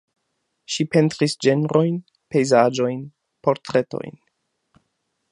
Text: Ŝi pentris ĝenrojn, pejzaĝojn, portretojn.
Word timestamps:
Ŝi 0.75 0.85
pentris 0.93 1.35
ĝenrojn, 1.47 1.99
pejzaĝojn, 2.35 3.03
portretojn. 3.49 4.17